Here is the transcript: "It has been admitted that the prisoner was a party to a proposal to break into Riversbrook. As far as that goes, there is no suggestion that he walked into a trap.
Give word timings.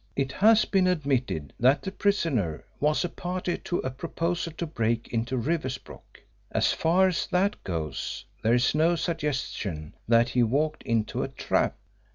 "It 0.15 0.31
has 0.31 0.65
been 0.65 0.87
admitted 0.87 1.53
that 1.59 1.83
the 1.83 1.91
prisoner 1.91 2.65
was 2.79 3.05
a 3.05 3.09
party 3.09 3.59
to 3.59 3.77
a 3.81 3.91
proposal 3.91 4.51
to 4.53 4.65
break 4.65 5.07
into 5.09 5.37
Riversbrook. 5.37 6.23
As 6.49 6.73
far 6.73 7.07
as 7.09 7.27
that 7.27 7.63
goes, 7.63 8.25
there 8.41 8.55
is 8.55 8.73
no 8.73 8.95
suggestion 8.95 9.93
that 10.07 10.29
he 10.29 10.41
walked 10.41 10.81
into 10.81 11.21
a 11.21 11.27
trap. 11.27 11.77